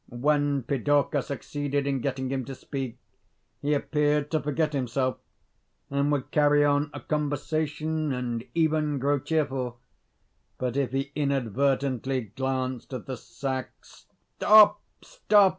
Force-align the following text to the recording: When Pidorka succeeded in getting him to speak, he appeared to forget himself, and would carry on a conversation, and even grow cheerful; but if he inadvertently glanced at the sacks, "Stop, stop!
When 0.09 0.63
Pidorka 0.63 1.21
succeeded 1.21 1.85
in 1.85 1.99
getting 2.01 2.31
him 2.31 2.43
to 2.45 2.55
speak, 2.55 2.97
he 3.61 3.75
appeared 3.75 4.31
to 4.31 4.41
forget 4.41 4.73
himself, 4.73 5.17
and 5.91 6.11
would 6.11 6.31
carry 6.31 6.65
on 6.65 6.89
a 6.91 6.99
conversation, 7.01 8.11
and 8.11 8.43
even 8.55 8.97
grow 8.97 9.19
cheerful; 9.19 9.79
but 10.57 10.75
if 10.75 10.91
he 10.91 11.11
inadvertently 11.13 12.31
glanced 12.35 12.95
at 12.95 13.05
the 13.05 13.15
sacks, 13.15 14.07
"Stop, 14.37 14.81
stop! 15.03 15.49